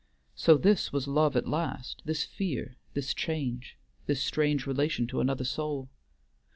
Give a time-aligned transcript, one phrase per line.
[0.33, 3.77] So this was love at last, this fear, this change,
[4.07, 5.91] this strange relation to another soul.